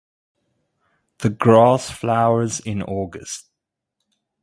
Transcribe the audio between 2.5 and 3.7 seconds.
in August.